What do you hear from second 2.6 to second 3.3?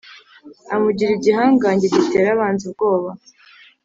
ubwoba.